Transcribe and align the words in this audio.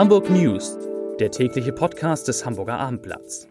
Hamburg 0.00 0.30
News, 0.30 0.78
der 1.18 1.30
tägliche 1.30 1.74
Podcast 1.74 2.26
des 2.26 2.46
Hamburger 2.46 2.78
Abendblatts. 2.78 3.46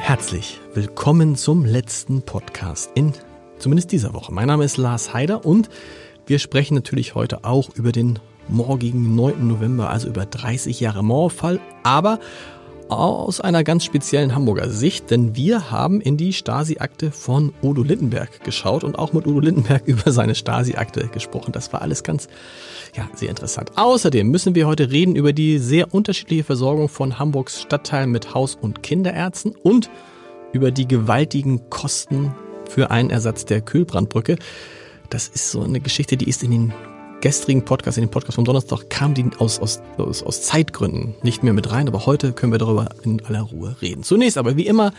Herzlich 0.00 0.60
willkommen 0.74 1.36
zum 1.36 1.64
letzten 1.64 2.22
Podcast 2.22 2.90
in 2.96 3.12
zumindest 3.60 3.92
dieser 3.92 4.12
Woche. 4.12 4.34
Mein 4.34 4.48
Name 4.48 4.64
ist 4.64 4.76
Lars 4.76 5.14
Heider 5.14 5.46
und 5.46 5.68
wir 6.26 6.40
sprechen 6.40 6.74
natürlich 6.74 7.14
heute 7.14 7.44
auch 7.44 7.68
über 7.76 7.92
den 7.92 8.18
morgigen 8.48 9.14
9. 9.14 9.46
November, 9.46 9.88
also 9.88 10.08
über 10.08 10.26
30 10.26 10.80
Jahre 10.80 11.04
Mauerfall, 11.04 11.60
aber 11.84 12.18
aus 12.90 13.40
einer 13.40 13.64
ganz 13.64 13.84
speziellen 13.84 14.34
Hamburger 14.34 14.68
Sicht, 14.68 15.10
denn 15.10 15.36
wir 15.36 15.70
haben 15.70 16.00
in 16.00 16.16
die 16.16 16.32
Stasi-Akte 16.32 17.10
von 17.12 17.52
Udo 17.62 17.82
Lindenberg 17.82 18.42
geschaut 18.44 18.84
und 18.84 18.98
auch 18.98 19.12
mit 19.12 19.26
Udo 19.26 19.40
Lindenberg 19.40 19.82
über 19.86 20.12
seine 20.12 20.34
Stasi-Akte 20.34 21.08
gesprochen. 21.08 21.52
Das 21.52 21.72
war 21.72 21.82
alles 21.82 22.02
ganz, 22.02 22.28
ja, 22.96 23.08
sehr 23.14 23.30
interessant. 23.30 23.72
Außerdem 23.76 24.28
müssen 24.28 24.54
wir 24.54 24.66
heute 24.66 24.90
reden 24.90 25.16
über 25.16 25.32
die 25.32 25.58
sehr 25.58 25.94
unterschiedliche 25.94 26.44
Versorgung 26.44 26.88
von 26.88 27.18
Hamburgs 27.18 27.62
Stadtteilen 27.62 28.10
mit 28.10 28.34
Haus- 28.34 28.58
und 28.60 28.82
Kinderärzten 28.82 29.54
und 29.62 29.90
über 30.52 30.70
die 30.70 30.88
gewaltigen 30.88 31.70
Kosten 31.70 32.34
für 32.68 32.90
einen 32.90 33.10
Ersatz 33.10 33.44
der 33.44 33.60
Kühlbrandbrücke. 33.60 34.36
Das 35.08 35.28
ist 35.28 35.50
so 35.50 35.62
eine 35.62 35.80
Geschichte, 35.80 36.16
die 36.16 36.28
ist 36.28 36.42
in 36.42 36.50
den 36.50 36.74
gestrigen 37.20 37.64
Podcast, 37.64 37.98
in 37.98 38.04
den 38.04 38.10
Podcast 38.10 38.36
vom 38.36 38.44
Donnerstag, 38.44 38.88
kam 38.88 39.14
die 39.14 39.26
aus, 39.38 39.58
aus, 39.60 39.80
aus, 39.96 40.42
Zeitgründen 40.42 41.14
nicht 41.22 41.42
mehr 41.42 41.52
mit 41.52 41.70
rein, 41.70 41.88
aber 41.88 42.06
heute 42.06 42.32
können 42.32 42.52
wir 42.52 42.58
darüber 42.58 42.88
in 43.02 43.24
aller 43.26 43.42
Ruhe 43.42 43.76
reden. 43.82 44.02
Zunächst 44.02 44.38
aber 44.38 44.56
wie 44.56 44.66
immer 44.66 44.92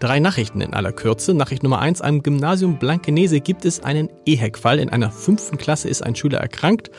drei 0.00 0.18
Nachrichten 0.18 0.60
in 0.60 0.74
aller 0.74 0.92
Kürze. 0.92 1.34
Nachricht 1.34 1.62
Nummer 1.62 1.78
eins, 1.78 2.00
am 2.00 2.22
Gymnasium 2.22 2.78
Blankenese 2.78 3.40
gibt 3.40 3.64
es 3.64 3.84
einen 3.84 4.08
EHEC-Fall. 4.26 4.78
In 4.78 4.88
einer 4.88 5.10
fünften 5.10 5.58
Klasse 5.58 5.88
ist 5.88 6.02
ein 6.02 6.16
Schüler 6.16 6.38
erkrankt, 6.38 6.90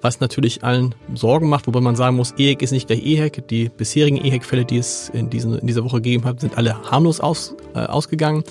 was 0.00 0.20
natürlich 0.20 0.64
allen 0.64 0.94
Sorgen 1.14 1.48
macht, 1.48 1.66
wobei 1.66 1.80
man 1.80 1.94
sagen 1.94 2.16
muss, 2.16 2.32
EHEC 2.36 2.62
ist 2.62 2.72
nicht 2.72 2.86
gleich 2.86 3.04
EHEC. 3.04 3.46
Die 3.48 3.68
bisherigen 3.68 4.16
EHEC-Fälle, 4.16 4.64
die 4.64 4.78
es 4.78 5.10
in, 5.10 5.30
diesen, 5.30 5.58
in 5.58 5.66
dieser 5.66 5.84
Woche 5.84 5.96
gegeben 5.96 6.24
hat, 6.24 6.40
sind 6.40 6.56
alle 6.56 6.90
harmlos 6.90 7.20
aus, 7.20 7.54
äh, 7.74 7.80
ausgegangen. 7.80 8.42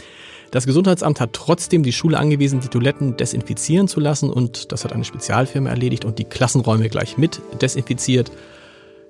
Das 0.51 0.65
Gesundheitsamt 0.65 1.19
hat 1.19 1.33
trotzdem 1.33 1.83
die 1.83 1.93
Schule 1.93 2.17
angewiesen, 2.17 2.59
die 2.59 2.69
Toiletten 2.69 3.17
desinfizieren 3.17 3.87
zu 3.87 3.99
lassen 3.99 4.29
und 4.29 4.71
das 4.71 4.83
hat 4.83 4.93
eine 4.93 5.05
Spezialfirma 5.05 5.69
erledigt 5.69 6.05
und 6.05 6.17
die 6.17 6.25
Klassenräume 6.25 6.89
gleich 6.89 7.17
mit 7.17 7.41
desinfiziert. 7.61 8.31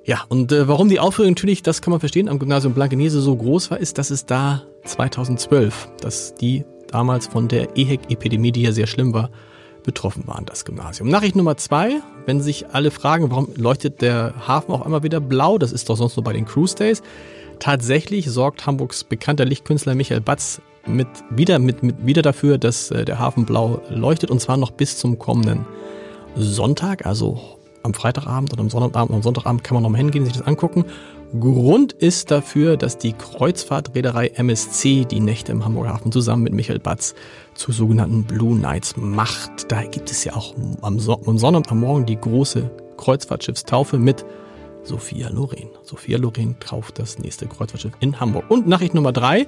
Ja, 0.04 0.24
und 0.28 0.52
äh, 0.52 0.68
warum 0.68 0.90
die 0.90 1.00
Aufregung 1.00 1.32
natürlich, 1.32 1.64
das 1.64 1.82
kann 1.82 1.92
man 1.92 2.00
verstehen, 2.00 2.30
am 2.30 2.40
Gymnasium 2.40 2.74
Blankenese 2.74 3.22
so 3.22 3.36
groß 3.36 3.72
war, 3.72 3.80
ist, 3.80 3.98
dass 3.98 4.10
es 4.10 4.26
da 4.26 4.64
2012, 4.86 5.90
dass 6.02 6.34
die 6.36 6.66
damals 6.88 7.28
von 7.28 7.48
der 7.48 7.78
EHEC-Epidemie, 7.78 8.52
die 8.52 8.64
ja 8.64 8.72
sehr 8.72 8.88
schlimm 8.88 9.14
war, 9.14 9.30
betroffen 9.84 10.28
waren, 10.28 10.46
das 10.46 10.66
Gymnasium. 10.66 11.10
Nachricht 11.10 11.36
Nummer 11.36 11.58
zwei, 11.58 12.02
wenn 12.26 12.42
sich 12.42 12.68
alle 12.72 12.92
fragen, 12.92 13.32
warum 13.32 13.50
leuchtet 13.56 14.02
der 14.02 14.34
Hafen 14.48 14.74
auf 14.74 14.84
einmal 14.84 15.04
wieder 15.04 15.20
blau, 15.20 15.58
das 15.58 15.72
ist 15.72 15.90
doch 15.90 15.96
sonst 15.96 16.18
nur 16.18 16.24
bei 16.24 16.34
den 16.34 16.46
Cruise 16.46 16.76
Days. 16.76 17.02
Tatsächlich 17.60 18.30
sorgt 18.30 18.66
Hamburgs 18.66 19.04
bekannter 19.04 19.46
Lichtkünstler 19.46 19.96
Michael 19.96 20.22
Batz 20.22 20.62
mit, 20.90 21.08
wieder, 21.30 21.60
mit, 21.60 21.84
mit, 21.84 22.06
wieder 22.06 22.22
dafür, 22.22 22.58
dass 22.58 22.92
äh, 22.92 23.06
der 23.06 23.20
Hafen 23.20 23.46
blau 23.46 23.82
leuchtet 23.90 24.32
und 24.32 24.40
zwar 24.40 24.58
noch 24.58 24.72
bis 24.72 24.98
zum 24.98 25.20
kommenden 25.20 25.66
Sonntag, 26.36 27.06
also 27.06 27.40
am 27.84 27.94
Freitagabend 27.94 28.52
und 28.54 28.60
am 28.60 28.70
Sonntagabend 28.70 29.12
und 29.12 29.16
am 29.18 29.24
Sonntagabend 29.24 29.64
kann 29.64 29.76
man 29.76 29.84
noch 29.84 29.90
mal 29.90 29.98
hingehen, 29.98 30.26
sich 30.26 30.34
das 30.34 30.46
angucken. 30.46 30.86
Grund 31.40 31.94
ist 31.94 32.32
dafür, 32.32 32.76
dass 32.76 32.98
die 32.98 33.14
Kreuzfahrtreederei 33.14 34.30
MSC 34.30 35.06
die 35.06 35.20
Nächte 35.20 35.52
im 35.52 35.64
Hamburger 35.64 35.94
Hafen 35.94 36.12
zusammen 36.12 36.44
mit 36.44 36.54
Michael 36.54 36.80
Batz 36.80 37.14
zu 37.54 37.72
sogenannten 37.72 38.24
Blue 38.24 38.58
Nights 38.58 38.96
macht. 38.98 39.72
Da 39.72 39.84
gibt 39.84 40.10
es 40.10 40.24
ja 40.24 40.36
auch 40.36 40.56
am, 40.82 41.00
Son 41.00 41.20
am 41.26 41.38
Sonntag 41.38 41.72
am 41.72 41.82
Morgen 41.82 42.08
die 42.08 42.20
große 42.20 42.72
Kreuzfahrtschiffstaufe 42.98 44.00
mit 44.00 44.26
Sophia 44.84 45.30
Loren. 45.30 45.70
Sophia 45.84 46.18
Loren 46.18 46.60
tauft 46.60 46.98
das 46.98 47.20
nächste 47.20 47.46
Kreuzfahrtschiff 47.46 47.94
in 48.00 48.20
Hamburg. 48.20 48.46
Und 48.50 48.68
Nachricht 48.68 48.96
Nummer 48.96 49.12
drei. 49.12 49.46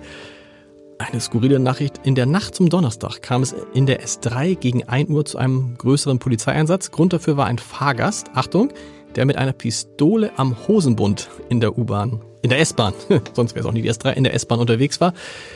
Eine 1.01 1.19
skurrile 1.19 1.59
Nachricht. 1.59 2.01
In 2.03 2.13
der 2.13 2.27
Nacht 2.27 2.53
zum 2.53 2.69
Donnerstag 2.69 3.23
kam 3.23 3.41
es 3.41 3.55
in 3.73 3.87
der 3.87 4.03
S3 4.03 4.55
gegen 4.55 4.87
1 4.87 5.09
Uhr 5.09 5.25
zu 5.25 5.39
einem 5.39 5.75
größeren 5.77 6.19
Polizeieinsatz. 6.19 6.91
Grund 6.91 7.11
dafür 7.11 7.37
war 7.37 7.47
ein 7.47 7.57
Fahrgast, 7.57 8.29
Achtung, 8.35 8.71
der 9.15 9.25
mit 9.25 9.35
einer 9.35 9.51
Pistole 9.51 10.31
am 10.37 10.55
Hosenbund 10.67 11.27
in 11.49 11.59
der 11.59 11.75
U-Bahn, 11.75 12.21
in 12.43 12.51
der 12.51 12.59
S-Bahn, 12.59 12.93
sonst 13.33 13.55
wäre 13.55 13.61
es 13.61 13.65
auch 13.65 13.73
nicht 13.73 13.85
die 13.85 13.91
S3, 13.91 14.13
in 14.13 14.23
der 14.23 14.35
S-Bahn 14.35 14.59
unterwegs 14.59 15.01
war. 15.01 15.13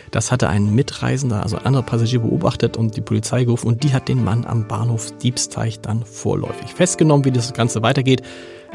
Das 0.09 0.31
hatte 0.31 0.50
ein 0.50 0.73
Mitreisender, 0.73 1.44
also 1.44 1.57
ein 1.57 1.66
anderer 1.66 1.84
Passagier 1.84 2.22
beobachtet 2.22 2.75
und 2.75 2.97
die 2.97 3.01
Polizei 3.01 3.44
gerufen 3.44 3.67
und 3.67 3.84
die 3.84 3.94
hat 3.94 4.07
den 4.07 4.23
Mann 4.23 4.45
am 4.45 4.67
Bahnhof 4.67 5.16
Diebsteich 5.17 5.79
dann 5.79 6.03
vorläufig 6.05 6.73
festgenommen. 6.73 7.23
Wie 7.23 7.31
das 7.31 7.53
Ganze 7.53 7.84
weitergeht, 7.84 8.23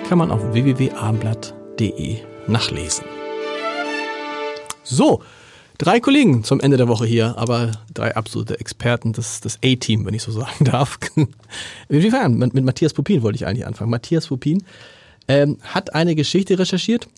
kann 0.09 0.19
man 0.19 0.30
auf 0.30 0.53
www.abendblatt.de 0.53 2.19
nachlesen. 2.47 3.04
So, 4.84 5.20
Drei 5.80 5.98
Kollegen 5.98 6.44
zum 6.44 6.60
Ende 6.60 6.76
der 6.76 6.88
Woche 6.88 7.06
hier, 7.06 7.38
aber 7.38 7.70
drei 7.94 8.14
absolute 8.14 8.60
Experten, 8.60 9.14
das, 9.14 9.41
das 9.41 9.58
A-Team, 9.64 10.04
wenn 10.04 10.12
ich 10.12 10.22
so 10.22 10.30
sagen 10.41 10.66
darf. 10.66 10.98
Fangen 11.88 12.38
mit, 12.38 12.52
mit 12.52 12.64
Matthias 12.66 12.92
Pupin 12.92 13.22
wollte 13.22 13.36
ich 13.36 13.46
eigentlich 13.46 13.66
anfangen. 13.66 13.91
Matthias 13.91 14.26
Pupin 14.26 14.62
ähm, 15.26 15.56
hat 15.62 15.94
eine 15.94 16.14
Geschichte 16.14 16.58
recherchiert, 16.58 17.08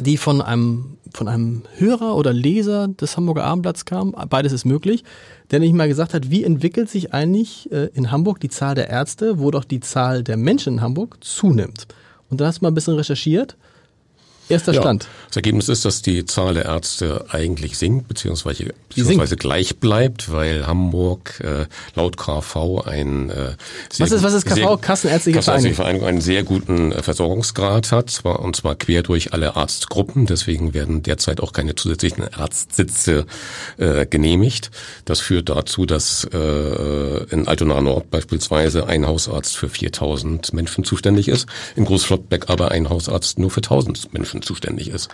die 0.00 0.16
von 0.16 0.42
einem, 0.42 0.96
von 1.14 1.28
einem 1.28 1.62
Hörer 1.76 2.16
oder 2.16 2.32
Leser 2.32 2.88
des 2.88 3.16
Hamburger 3.16 3.44
Abendblatts 3.44 3.84
kam. 3.84 4.10
Beides 4.28 4.52
ist 4.52 4.64
möglich. 4.64 5.04
Der 5.52 5.60
nämlich 5.60 5.76
mal 5.76 5.86
gesagt 5.86 6.14
hat, 6.14 6.32
wie 6.32 6.42
entwickelt 6.42 6.90
sich 6.90 7.14
eigentlich 7.14 7.70
äh, 7.70 7.90
in 7.94 8.10
Hamburg 8.10 8.40
die 8.40 8.48
Zahl 8.48 8.74
der 8.74 8.90
Ärzte, 8.90 9.38
wo 9.38 9.52
doch 9.52 9.62
die 9.62 9.78
Zahl 9.78 10.24
der 10.24 10.36
Menschen 10.36 10.74
in 10.74 10.80
Hamburg 10.80 11.18
zunimmt. 11.20 11.86
Und 12.28 12.40
dann 12.40 12.48
hast 12.48 12.58
du 12.58 12.64
mal 12.64 12.72
ein 12.72 12.74
bisschen 12.74 12.96
recherchiert 12.96 13.56
Erster 14.48 14.72
ja, 14.72 14.80
Stand. 14.80 15.08
Das 15.28 15.36
Ergebnis 15.36 15.68
ist, 15.68 15.84
dass 15.84 16.00
die 16.00 16.24
Zahl 16.24 16.54
der 16.54 16.64
Ärzte 16.64 17.26
eigentlich 17.28 17.76
sinkt, 17.76 18.08
beziehungsweise, 18.08 18.72
beziehungsweise 18.88 19.36
gleich 19.36 19.76
bleibt, 19.78 20.32
weil 20.32 20.66
Hamburg 20.66 21.40
äh, 21.40 21.66
laut 21.94 22.16
KV 22.16 22.82
ein 22.86 23.30
äh, 23.30 23.52
was 23.98 24.10
ist 24.10 24.22
was 24.22 24.32
ist 24.32 24.46
KV 24.46 24.54
sehr, 24.54 24.78
Kassenärztliche 24.78 25.42
Vereinigung. 25.42 25.74
Vereinigung 25.74 26.08
einen 26.08 26.20
sehr 26.20 26.44
guten 26.44 26.92
äh, 26.92 27.02
Versorgungsgrad 27.02 27.92
hat, 27.92 28.10
zwar 28.10 28.40
und 28.40 28.56
zwar 28.56 28.74
quer 28.74 29.02
durch 29.02 29.32
alle 29.34 29.56
Arztgruppen. 29.56 30.26
Deswegen 30.26 30.72
werden 30.72 31.02
derzeit 31.02 31.40
auch 31.40 31.52
keine 31.52 31.74
zusätzlichen 31.74 32.32
Arztsitze 32.32 33.26
äh, 33.76 34.06
genehmigt. 34.06 34.70
Das 35.04 35.20
führt 35.20 35.50
dazu, 35.50 35.84
dass 35.84 36.24
äh, 36.24 37.24
in 37.30 37.46
Altona 37.48 37.80
Nord 37.80 38.10
beispielsweise 38.10 38.86
ein 38.86 39.06
Hausarzt 39.06 39.56
für 39.56 39.68
4000 39.68 40.52
Menschen 40.54 40.84
zuständig 40.84 41.28
ist, 41.28 41.46
in 41.76 41.84
Großflottbeck 41.84 42.48
aber 42.48 42.70
ein 42.70 42.88
Hausarzt 42.88 43.38
nur 43.38 43.50
für 43.50 43.60
1000 43.60 44.12
Menschen 44.12 44.37
Menschen 44.38 44.42
zuständig 44.42 44.88
ist. 44.88 45.08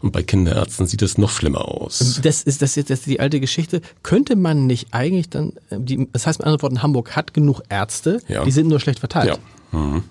Und 0.00 0.12
bei 0.12 0.22
Kinderärzten 0.22 0.86
sieht 0.86 1.02
es 1.02 1.18
noch 1.18 1.30
schlimmer 1.30 1.66
aus. 1.66 2.20
Das 2.22 2.42
ist 2.42 2.62
das 2.62 2.74
jetzt 2.76 2.90
das 2.90 3.00
ist 3.00 3.06
die 3.06 3.20
alte 3.20 3.40
Geschichte. 3.40 3.80
Könnte 4.02 4.36
man 4.36 4.66
nicht 4.66 4.88
eigentlich 4.92 5.28
dann, 5.28 5.52
äh, 5.70 5.78
die, 5.78 6.08
das 6.12 6.26
heißt 6.26 6.38
mit 6.38 6.46
anderen 6.46 6.62
Worten, 6.62 6.82
Hamburg 6.82 7.16
hat 7.16 7.34
genug 7.34 7.62
Ärzte, 7.68 8.20
ja. 8.28 8.44
die 8.44 8.50
sind 8.50 8.68
nur 8.68 8.80
schlecht 8.80 9.00
verteilt. 9.00 9.38
Ja. 9.72 9.78
Mhm. 9.78 10.04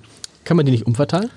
Kann 0.43 0.57
man 0.57 0.65
die 0.65 0.71
nicht 0.71 0.85
umverteilen? 0.85 1.29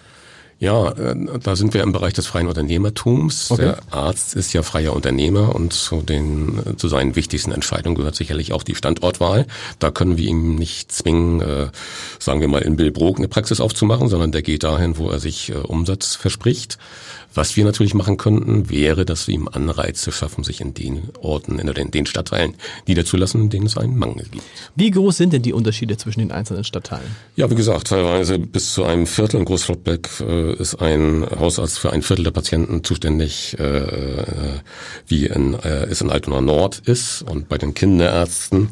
Ja, 0.61 0.91
äh, 0.91 1.17
da 1.43 1.57
sind 1.57 1.73
wir 1.73 1.83
im 1.83 1.93
Bereich 1.93 2.13
des 2.13 2.27
freien 2.27 2.47
Unternehmertums. 2.47 3.51
Okay. 3.51 3.63
Der 3.63 3.79
Arzt 3.91 4.37
ist 4.37 4.53
ja 4.53 4.63
freier 4.63 4.95
Unternehmer 4.95 5.55
und 5.55 5.73
zu, 5.73 6.03
den, 6.03 6.77
zu 6.77 6.87
seinen 6.89 7.17
wichtigsten 7.17 7.51
Entscheidungen 7.51 7.97
gehört 7.97 8.15
sicherlich 8.15 8.53
auch 8.53 8.63
die 8.63 8.75
Standortwahl. 8.75 9.47
Da 9.79 9.91
können 9.91 10.19
wir 10.19 10.29
ihm 10.29 10.57
nicht 10.57 10.93
zwingen, 10.93 11.41
äh, 11.41 11.69
sagen 12.19 12.43
wir 12.43 12.49
mal 12.49 12.61
in 12.61 12.77
Billbrook 12.77 13.17
eine 13.17 13.29
Praxis 13.29 13.59
aufzumachen, 13.59 14.09
sondern 14.09 14.33
der 14.33 14.43
geht 14.43 14.63
dahin, 14.63 14.99
wo 14.99 15.09
er 15.09 15.19
sich 15.19 15.49
äh, 15.49 15.55
Umsatz 15.55 16.15
verspricht. 16.15 16.77
Was 17.35 17.57
wir 17.57 17.65
natürlich 17.65 17.95
machen 17.95 18.17
könnten, 18.17 18.71
wäre, 18.71 19.05
dass 19.05 19.29
wir 19.29 19.35
ihm 19.35 19.49
Anreize 19.49 20.11
schaffen, 20.11 20.43
sich 20.43 20.61
in 20.61 20.75
den 20.75 21.11
Orten, 21.21 21.59
in 21.59 21.91
den 21.91 22.07
Stadtteilen 22.07 22.55
niederzulassen, 22.89 23.43
in 23.43 23.51
denen 23.51 23.67
es 23.67 23.77
einen 23.77 23.97
Mangel 23.97 24.27
gibt. 24.31 24.45
Wie 24.75 24.91
groß 24.91 25.17
sind 25.17 25.33
denn 25.33 25.43
die 25.43 25.53
Unterschiede 25.53 25.97
zwischen 25.97 26.21
den 26.21 26.33
einzelnen 26.33 26.65
Stadtteilen? 26.65 27.17
Ja, 27.37 27.49
wie 27.51 27.55
gesagt, 27.55 27.89
teilweise 27.89 28.39
bis 28.39 28.75
zu 28.75 28.85
einem 28.85 29.07
Viertel. 29.07 29.39
In 29.39 29.45
Großflottbeck 29.45 30.09
äh, 30.21 30.55
ist 30.55 30.77
ein 30.77 31.25
Hausarzt 31.39 31.79
für 31.79 31.93
ein 31.93 32.03
Viertel 32.03 32.25
der 32.25 32.33
Patienten 32.33 32.83
zuständig, 32.83 33.57
äh, 33.59 33.63
äh 33.63 34.25
wie 35.07 35.27
in, 35.27 35.55
äh, 35.55 35.85
es 35.85 36.01
in 36.01 36.11
Altona 36.11 36.41
Nord 36.41 36.81
ist. 36.81 37.23
Und 37.23 37.49
bei 37.49 37.59
den 37.59 37.75
Kinderärzten 37.75 38.71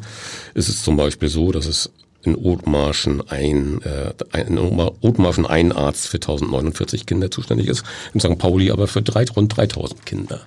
ist 0.53 0.69
es 0.69 0.83
zum 0.83 0.97
Beispiel 0.97 1.29
so, 1.29 1.51
dass 1.51 1.65
es 1.65 1.91
in 2.23 2.35
Othmarschen 2.35 3.21
ein, 3.29 3.81
äh, 3.81 4.41
in 4.41 4.57
Othmarschen 4.57 5.45
ein 5.45 5.71
Arzt 5.71 6.07
für 6.07 6.17
1049 6.17 7.05
Kinder 7.05 7.31
zuständig 7.31 7.67
ist, 7.67 7.83
in 8.13 8.19
St. 8.19 8.37
Pauli 8.37 8.71
aber 8.71 8.87
für 8.87 9.01
drei, 9.01 9.25
rund 9.25 9.55
3000 9.55 10.05
Kinder. 10.05 10.41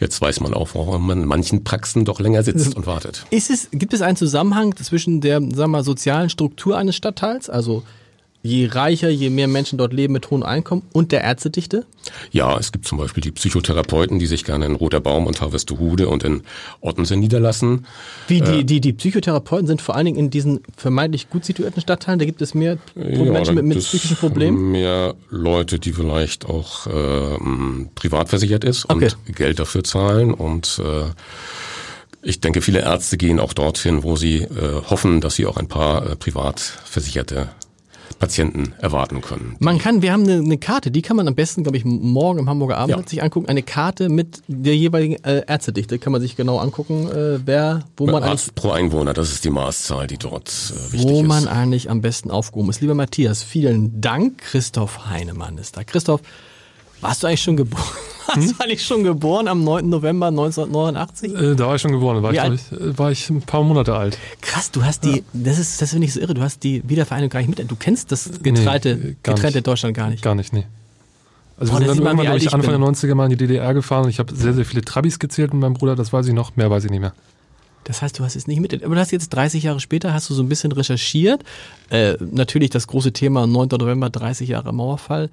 Jetzt 0.00 0.20
weiß 0.20 0.40
man 0.40 0.54
auch, 0.54 0.70
warum 0.74 1.06
man 1.06 1.22
in 1.22 1.28
manchen 1.28 1.64
Praxen 1.64 2.04
doch 2.04 2.20
länger 2.20 2.44
sitzt 2.44 2.76
und 2.76 2.86
wartet. 2.86 3.26
Ist 3.30 3.50
es, 3.50 3.68
gibt 3.72 3.92
es 3.94 4.00
einen 4.00 4.16
Zusammenhang 4.16 4.76
zwischen 4.76 5.20
der 5.20 5.40
sagen 5.40 5.56
wir 5.56 5.68
mal, 5.68 5.84
sozialen 5.84 6.30
Struktur 6.30 6.78
eines 6.78 6.94
Stadtteils, 6.94 7.50
also 7.50 7.82
je 8.42 8.66
reicher, 8.66 9.08
je 9.08 9.30
mehr 9.30 9.48
Menschen 9.48 9.78
dort 9.78 9.92
leben 9.92 10.12
mit 10.12 10.30
hohem 10.30 10.42
Einkommen 10.42 10.82
und 10.92 11.12
der 11.12 11.22
Ärztedichte? 11.22 11.84
Ja, 12.30 12.56
es 12.58 12.72
gibt 12.72 12.86
zum 12.86 12.98
Beispiel 12.98 13.20
die 13.22 13.32
Psychotherapeuten, 13.32 14.18
die 14.18 14.26
sich 14.26 14.44
gerne 14.44 14.66
in 14.66 14.74
Roter 14.74 15.00
Baum 15.00 15.26
und 15.26 15.40
Harvestehude 15.40 16.08
und 16.08 16.22
in 16.22 16.42
Ottensen 16.80 17.20
niederlassen. 17.20 17.86
Wie 18.28 18.40
die, 18.40 18.64
die, 18.64 18.80
die 18.80 18.92
Psychotherapeuten 18.92 19.66
sind 19.66 19.82
vor 19.82 19.96
allen 19.96 20.06
Dingen 20.06 20.18
in 20.18 20.30
diesen 20.30 20.60
vermeintlich 20.76 21.28
gut 21.30 21.44
situierten 21.44 21.82
Stadtteilen, 21.82 22.18
da 22.18 22.24
gibt 22.24 22.40
es 22.40 22.54
mehr 22.54 22.78
Ja, 22.94 23.24
Menschen 23.24 23.56
mit, 23.56 23.64
mit 23.64 23.78
psychischen 23.78 24.16
Problemen. 24.16 24.70
Mehr 24.70 25.14
Leute, 25.30 25.78
die 25.78 25.92
vielleicht 25.92 26.46
auch 26.46 26.86
ähm, 26.86 27.90
privat 27.94 28.28
versichert 28.28 28.64
ist 28.64 28.88
Okay. 28.88 29.10
und 29.26 29.36
Geld 29.36 29.58
dafür 29.58 29.84
zahlen. 29.84 30.32
Und 30.32 30.80
äh, 30.82 31.10
ich 32.22 32.40
denke, 32.40 32.62
viele 32.62 32.80
Ärzte 32.80 33.16
gehen 33.16 33.40
auch 33.40 33.52
dorthin, 33.52 34.02
wo 34.02 34.16
sie 34.16 34.42
äh, 34.42 34.48
hoffen, 34.88 35.20
dass 35.20 35.34
sie 35.34 35.46
auch 35.46 35.56
ein 35.56 35.68
paar 35.68 36.10
äh, 36.12 36.16
privat 36.16 36.60
versicherte 36.60 37.48
Patienten 38.18 38.72
erwarten 38.78 39.20
können. 39.20 39.56
Man 39.60 39.78
kann, 39.78 40.02
wir 40.02 40.12
haben 40.12 40.24
eine, 40.24 40.34
eine 40.38 40.58
Karte, 40.58 40.90
die 40.90 41.02
kann 41.02 41.16
man 41.16 41.28
am 41.28 41.34
besten, 41.34 41.62
glaube 41.62 41.76
ich, 41.78 41.84
morgen 41.84 42.38
im 42.38 42.48
Hamburger 42.48 42.78
Abend 42.78 42.96
Ja. 42.96 43.08
sich 43.08 43.22
angucken. 43.22 43.48
Eine 43.48 43.62
Karte 43.62 44.08
mit 44.08 44.42
der 44.48 44.76
jeweiligen 44.76 45.22
äh, 45.24 45.42
Ärztedichte 45.46 45.98
kann 45.98 46.12
man 46.12 46.20
sich 46.20 46.36
genau 46.36 46.58
angucken, 46.58 47.08
äh, 47.10 47.38
wer, 47.46 47.84
wo 47.96 48.06
man 48.06 48.16
eigentlich 48.16 48.30
Arzt 48.30 48.54
pro 48.54 48.70
Einwohner, 48.70 49.14
das 49.14 49.32
ist 49.32 49.44
die 49.44 49.50
Maßzahl, 49.50 50.06
die 50.06 50.18
dort 50.18 50.48
äh, 50.48 50.92
wichtig 50.92 51.10
wo 51.10 51.22
man 51.22 51.44
ist. 51.44 51.48
eigentlich 51.50 51.90
am 51.90 52.00
besten 52.00 52.30
aufgehoben 52.30 52.70
ist. 52.70 52.80
Lieber 52.80 52.94
Matthias, 52.94 53.42
vielen 53.42 54.00
Dank. 54.00 54.38
Christoph 54.38 55.06
Heinemann 55.10 55.58
ist 55.58 55.76
da. 55.76 55.84
Christoph, 55.84 56.20
warst 57.00 57.22
du 57.22 57.26
eigentlich 57.26 57.42
schon 57.42 57.56
geboren? 57.56 57.82
Warst 58.34 58.50
du 58.50 58.62
eigentlich 58.62 58.84
schon 58.84 59.04
geboren 59.04 59.48
am 59.48 59.64
9. 59.64 59.88
November 59.88 60.26
1989? 60.26 61.34
Äh, 61.34 61.54
da 61.54 61.66
war 61.66 61.76
ich 61.76 61.80
schon 61.80 61.92
geboren, 61.92 62.16
da 62.16 62.22
war 62.22 62.32
ich, 62.34 62.60
ich, 62.70 62.78
äh, 62.78 62.98
war 62.98 63.10
ich 63.10 63.30
ein 63.30 63.40
paar 63.40 63.62
Monate 63.62 63.94
alt. 63.94 64.18
Krass, 64.42 64.70
du 64.70 64.84
hast 64.84 65.02
die, 65.02 65.24
das 65.32 65.58
ist, 65.58 65.80
das 65.80 65.92
finde 65.92 66.06
ich 66.06 66.12
so 66.12 66.20
irre, 66.20 66.34
du 66.34 66.42
hast 66.42 66.62
die 66.62 66.82
Wiedervereinigung 66.86 67.30
gar 67.30 67.40
nicht 67.40 67.48
mit. 67.58 67.70
Du 67.70 67.74
kennst 67.74 68.12
das 68.12 68.30
getrennte, 68.42 68.96
Nee, 68.96 69.16
getrennte 69.22 69.56
nicht. 69.58 69.66
Deutschland 69.66 69.96
gar 69.96 70.10
nicht. 70.10 70.22
Gar 70.22 70.34
nicht, 70.34 70.52
nee. 70.52 70.66
Also 71.58 71.72
Boah, 71.72 71.80
wir 71.80 71.86
sind 71.86 71.96
dann 72.00 72.04
irgendwann, 72.06 72.26
glaube 72.26 72.38
ich, 72.38 72.44
ich 72.44 72.52
Anfang 72.52 72.72
bin. 72.72 72.82
der 72.82 72.90
90er 72.90 73.14
mal 73.14 73.24
in 73.24 73.30
die 73.30 73.36
DDR 73.38 73.72
gefahren 73.72 74.04
und 74.04 74.10
ich 74.10 74.18
habe 74.18 74.34
sehr, 74.34 74.52
sehr 74.52 74.66
viele 74.66 74.82
Trabis 74.82 75.18
gezählt 75.18 75.54
mit 75.54 75.62
meinem 75.62 75.72
Bruder, 75.72 75.96
das 75.96 76.12
weiß 76.12 76.26
ich 76.26 76.34
noch, 76.34 76.54
mehr 76.54 76.70
weiß 76.70 76.84
ich 76.84 76.90
nicht 76.90 77.00
mehr. 77.00 77.14
Das 77.84 78.02
heißt, 78.02 78.18
du 78.18 78.24
hast 78.24 78.36
es 78.36 78.46
nicht 78.46 78.60
mit. 78.60 78.84
Aber 78.84 78.94
du 78.94 79.00
hast 79.00 79.10
jetzt 79.10 79.30
30 79.30 79.62
Jahre 79.62 79.80
später, 79.80 80.12
hast 80.12 80.28
du 80.28 80.34
so 80.34 80.42
ein 80.42 80.50
bisschen 80.50 80.72
recherchiert. 80.72 81.44
Äh, 81.88 82.18
natürlich 82.20 82.68
das 82.68 82.86
große 82.86 83.12
Thema 83.14 83.46
9. 83.46 83.68
November, 83.70 84.10
30 84.10 84.50
Jahre 84.50 84.74
Mauerfall. 84.74 85.30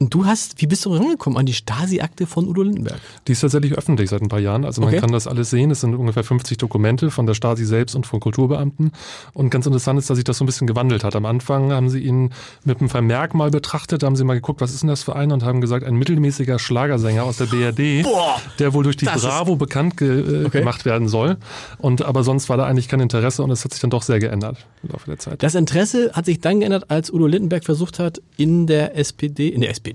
Und 0.00 0.14
du 0.14 0.26
hast, 0.26 0.60
wie 0.62 0.66
bist 0.68 0.84
du 0.84 0.94
rangekommen 0.94 1.36
an 1.38 1.44
die 1.46 1.52
Stasi-Akte 1.54 2.26
von 2.28 2.46
Udo 2.46 2.62
Lindenberg? 2.62 3.00
Die 3.26 3.32
ist 3.32 3.40
tatsächlich 3.40 3.72
öffentlich 3.72 4.10
seit 4.10 4.22
ein 4.22 4.28
paar 4.28 4.38
Jahren. 4.38 4.64
Also 4.64 4.80
man 4.80 4.90
Okay. 4.90 5.00
kann 5.00 5.10
das 5.10 5.26
alles 5.26 5.50
sehen. 5.50 5.72
Es 5.72 5.80
sind 5.80 5.94
ungefähr 5.96 6.22
50 6.22 6.56
Dokumente 6.56 7.10
von 7.10 7.26
der 7.26 7.34
Stasi 7.34 7.64
selbst 7.64 7.96
und 7.96 8.06
von 8.06 8.20
Kulturbeamten. 8.20 8.92
Und 9.34 9.50
ganz 9.50 9.66
interessant 9.66 9.98
ist, 9.98 10.08
dass 10.08 10.16
sich 10.16 10.22
das 10.24 10.38
so 10.38 10.44
ein 10.44 10.46
bisschen 10.46 10.68
gewandelt 10.68 11.02
hat. 11.02 11.16
Am 11.16 11.26
Anfang 11.26 11.72
haben 11.72 11.90
sie 11.90 11.98
ihn 11.98 12.30
mit 12.64 12.78
einem 12.78 12.88
Vermerk 12.88 13.34
mal 13.34 13.50
betrachtet, 13.50 14.02
da 14.04 14.06
haben 14.06 14.14
sie 14.14 14.22
mal 14.22 14.34
geguckt, 14.34 14.60
was 14.60 14.72
ist 14.72 14.82
denn 14.82 14.88
das 14.88 15.02
für 15.02 15.16
ein 15.16 15.32
und 15.32 15.42
haben 15.42 15.60
gesagt, 15.60 15.84
ein 15.84 15.96
mittelmäßiger 15.96 16.60
Schlagersänger 16.60 17.24
aus 17.24 17.38
der 17.38 17.46
BRD, 17.46 18.04
Boah, 18.04 18.40
der 18.60 18.74
wohl 18.74 18.84
durch 18.84 18.96
die 18.96 19.04
das 19.06 19.16
ist- 19.16 19.22
Bravo 19.24 19.56
bekannt 19.56 19.96
ge 19.96 20.42
äh, 20.42 20.44
Okay. 20.46 20.58
gemacht 20.60 20.84
werden 20.84 21.08
soll. 21.08 21.38
Und 21.78 22.02
aber 22.02 22.22
sonst 22.22 22.48
war 22.48 22.56
da 22.56 22.66
eigentlich 22.66 22.86
kein 22.86 23.00
Interesse 23.00 23.42
und 23.42 23.50
es 23.50 23.64
hat 23.64 23.72
sich 23.72 23.80
dann 23.80 23.90
doch 23.90 24.02
sehr 24.02 24.20
geändert 24.20 24.64
im 24.84 24.90
Laufe 24.90 25.06
der 25.06 25.18
Zeit. 25.18 25.42
Das 25.42 25.56
Interesse 25.56 26.12
hat 26.14 26.26
sich 26.26 26.38
dann 26.40 26.60
geändert, 26.60 26.88
als 26.88 27.12
Udo 27.12 27.26
Lindenberg 27.26 27.64
versucht 27.64 27.98
hat, 27.98 28.22
in 28.36 28.68
der 28.68 28.96
SPD, 28.96 29.48
in 29.48 29.60
der 29.60 29.70
SPD, 29.70 29.87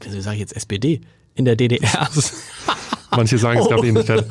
wieso 0.00 0.20
sage 0.20 0.36
ich 0.36 0.40
jetzt 0.40 0.56
SPD, 0.56 1.00
in 1.34 1.44
der 1.44 1.56
DDR. 1.56 2.08
Manche 3.10 3.38
sagen, 3.38 3.60
es 3.60 3.66
Oh. 3.66 3.68
gab 3.70 3.84
Ähnlichkeit. 3.84 4.24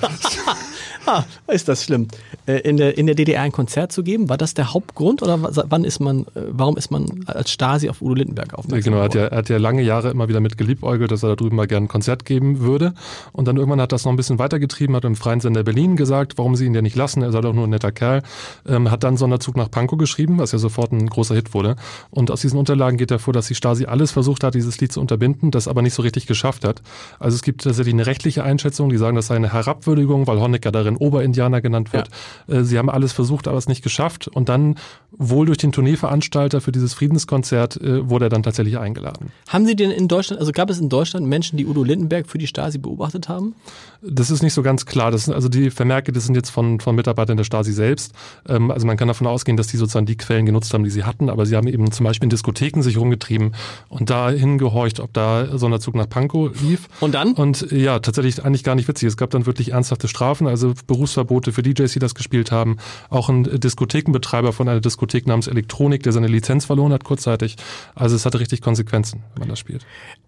Ah, 1.06 1.24
ist 1.48 1.68
das 1.68 1.84
schlimm. 1.84 2.08
Äh, 2.46 2.60
In 2.68 2.78
der, 2.78 2.98
in 2.98 3.06
der 3.06 3.16
DDR 3.16 3.42
ein 3.42 3.52
Konzert 3.52 3.92
zu 3.92 4.04
geben, 4.04 4.30
war 4.30 4.38
das 4.38 4.54
der 4.54 4.74
Hauptgrund 4.74 5.22
oder 5.22 5.42
wa- 5.42 5.64
wann 5.70 5.84
ist 5.84 6.00
man, 6.00 6.22
äh, 6.36 6.42
warum 6.52 6.78
ist 6.78 6.92
man 6.92 7.06
als 7.28 7.52
Stasi 7.52 7.90
auf 7.90 8.02
Udo 8.02 8.14
Lindenberg 8.16 8.54
aufmerksam 8.54 8.92
Genau, 8.94 8.98
er 9.02 9.06
hat, 9.06 9.16
ja, 9.16 9.26
er 9.28 9.38
hat 9.38 9.50
ja 9.50 9.58
lange 9.58 9.82
Jahre 9.82 10.10
immer 10.12 10.28
wieder 10.30 10.40
mit 10.40 10.58
geliebäugelt, 10.58 11.12
dass 11.12 11.24
er 11.24 11.30
da 11.30 11.36
drüben 11.36 11.56
mal 11.56 11.68
gerne 11.68 11.86
ein 11.86 11.90
Konzert 11.90 12.26
geben 12.26 12.60
würde. 12.60 12.94
Und 13.32 13.48
dann 13.48 13.58
irgendwann 13.58 13.82
hat 13.82 13.92
das 13.92 14.06
noch 14.06 14.12
ein 14.12 14.16
bisschen 14.18 14.40
weitergetrieben, 14.40 14.96
hat 14.96 15.06
im 15.06 15.16
Freien 15.16 15.40
Sender 15.42 15.64
Berlin 15.64 15.96
gesagt, 15.96 16.38
warum 16.38 16.56
sie 16.56 16.66
ihn 16.66 16.74
ja 16.74 16.82
nicht 16.82 16.96
lassen, 16.96 17.22
er 17.22 17.32
sei 17.32 17.42
doch 17.42 17.54
nur 17.54 17.66
ein 17.68 17.70
netter 17.72 17.92
Kerl. 17.92 18.22
Ähm, 18.68 18.90
hat 18.92 19.04
dann 19.04 19.18
Sonderzug 19.18 19.56
nach 19.58 19.70
Pankow 19.72 19.98
geschrieben, 19.98 20.38
was 20.40 20.52
ja 20.52 20.60
sofort 20.60 20.92
ein 20.92 21.08
großer 21.08 21.36
Hit 21.36 21.54
wurde. 21.54 21.76
Und 22.10 22.32
aus 22.32 22.42
diesen 22.42 22.58
Unterlagen 22.60 22.98
geht 22.98 23.12
hervor, 23.12 23.34
dass 23.34 23.48
die 23.48 23.56
Stasi 23.56 23.86
alles 23.86 24.12
versucht 24.12 24.44
hat, 24.44 24.56
dieses 24.56 24.80
Lied 24.80 24.92
zu 24.92 25.00
unterbinden, 25.02 25.52
das 25.52 25.68
aber 25.68 25.82
nicht 25.82 25.94
so 25.94 26.02
richtig 26.02 26.28
geschafft 26.28 26.64
hat. 26.66 26.82
Also 27.20 27.36
es 27.36 27.42
gibt 27.42 27.64
tatsächlich 27.64 27.94
eine 27.94 28.06
rechtliche 28.06 28.44
Einschätzung, 28.44 28.90
die 28.90 28.98
sagen, 28.98 29.16
das 29.16 29.28
sei 29.28 29.36
eine 29.36 29.52
Herabwürdigung, 29.54 30.28
weil 30.28 30.40
Honecker 30.40 30.72
darin 30.72 30.91
Oberindianer 30.98 31.62
genannt 31.62 31.94
wird. 31.94 32.10
Äh, 32.48 32.64
Sie 32.64 32.78
haben 32.78 32.90
alles 32.90 33.14
versucht, 33.14 33.48
aber 33.48 33.58
es 33.58 33.68
nicht 33.68 33.84
geschafft. 33.84 34.28
Und 34.28 34.50
dann, 34.50 34.76
wohl 35.12 35.46
durch 35.46 35.58
den 35.58 35.72
Tourneeveranstalter 35.72 36.62
für 36.62 36.72
dieses 36.72 36.94
Friedenskonzert, 36.94 37.82
äh, 37.82 38.10
wurde 38.10 38.26
er 38.26 38.30
dann 38.30 38.44
tatsächlich 38.44 38.78
eingeladen. 38.78 39.32
Haben 39.48 39.66
Sie 39.66 39.76
denn 39.76 39.92
in 39.92 40.08
Deutschland, 40.08 40.40
also 40.40 40.52
gab 40.52 40.70
es 40.70 40.80
in 40.80 40.90
Deutschland 40.90 41.28
Menschen, 41.28 41.58
die 41.58 41.66
Udo 41.66 41.84
Lindenberg 41.84 42.28
für 42.28 42.38
die 42.38 42.48
Stasi 42.48 42.78
beobachtet 42.78 43.30
haben? 43.30 43.56
Das 44.02 44.32
ist 44.32 44.42
nicht 44.42 44.54
so 44.54 44.64
ganz 44.64 44.86
klar. 44.86 45.12
Das 45.12 45.26
sind 45.26 45.34
also 45.34 45.48
die 45.48 45.70
Vermerke, 45.70 46.12
das 46.12 46.26
sind 46.26 46.36
jetzt 46.36 46.50
von, 46.50 46.80
von 46.80 46.96
Mitarbeitern 46.96 47.38
der 47.38 47.44
Stasi 47.44 47.72
selbst. 47.72 48.14
Ähm, 48.48 48.72
also 48.72 48.88
man 48.88 48.98
kann 48.98 49.08
davon 49.08 49.28
ausgehen, 49.28 49.58
dass 49.58 49.68
die 49.68 49.78
sozusagen 49.78 50.06
die 50.06 50.18
Quellen 50.18 50.46
genutzt 50.46 50.74
haben, 50.74 50.84
die 50.84 50.90
sie 50.90 51.04
hatten, 51.04 51.30
aber 51.30 51.46
sie 51.46 51.56
haben 51.56 51.68
eben 51.68 51.92
zum 51.92 52.06
Beispiel 52.06 52.26
in 52.26 52.30
Diskotheken 52.30 52.82
sich 52.82 52.98
rumgetrieben 52.98 53.54
und 53.90 54.10
da 54.10 54.30
hingehorcht, 54.30 55.00
ob 55.00 55.14
da 55.14 55.58
Sonderzug 55.58 55.96
nach 55.96 56.10
Pankow 56.10 56.50
lief. 56.62 56.88
Und 57.00 57.14
dann? 57.14 57.34
Und 57.34 57.72
äh, 57.72 57.78
ja, 57.78 58.00
tatsächlich 58.00 58.44
eigentlich 58.44 58.64
gar 58.64 58.76
nicht 58.76 58.88
witzig. 58.88 59.08
Es 59.08 59.18
gab 59.18 59.30
dann 59.30 59.46
wirklich 59.46 59.72
ernsthafte 59.72 60.08
Strafen, 60.08 60.48
also 60.48 60.74
Berufsverbote 60.88 61.52
für 61.52 61.64
DJs, 61.64 61.92
die 61.94 62.00
das 62.00 62.16
gespielt 62.16 62.52
haben. 62.52 62.78
Auch 63.10 63.30
ein 63.30 63.44
Diskothekenbetreiber 63.60 64.54
von 64.54 64.68
einer 64.68 64.82
Diskothek 64.82 65.28
namens 65.28 65.48
Elektronik, 65.48 66.04
der 66.04 66.12
seine 66.14 66.28
Lizenz 66.28 66.66
verloren 66.66 66.94
hat 66.94 67.04
kurzzeitig. 67.04 67.56
Also 67.96 68.16
es 68.16 68.26
hatte 68.26 68.40
richtig 68.40 68.62
Konsequenzen, 68.62 69.24
wenn 69.34 69.42
man 69.42 69.50
das 69.50 69.60
spielt. 69.60 69.86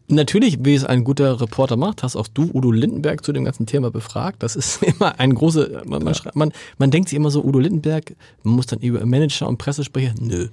Natürlich, 0.09 0.57
wie 0.61 0.73
es 0.75 0.83
ein 0.83 1.03
guter 1.05 1.39
Reporter 1.39 1.77
macht, 1.77 2.03
hast 2.03 2.15
auch 2.17 2.27
du 2.27 2.49
Udo 2.53 2.71
Lindenberg 2.71 3.23
zu 3.23 3.31
dem 3.31 3.45
ganzen 3.45 3.65
Thema 3.65 3.89
befragt. 3.89 4.43
Das 4.43 4.55
ist 4.55 4.83
immer 4.83 5.19
ein 5.19 5.33
große, 5.33 5.83
man, 5.85 6.13
schreibt- 6.13 6.35
man, 6.35 6.51
man 6.77 6.91
denkt 6.91 7.09
sich 7.09 7.15
immer 7.15 7.31
so, 7.31 7.43
Udo 7.43 7.59
Lindenberg, 7.59 8.13
man 8.43 8.55
muss 8.55 8.65
dann 8.65 8.79
über 8.79 9.05
Manager 9.05 9.47
und 9.47 9.57
Pressesprecher, 9.57 10.13
nö. 10.19 10.49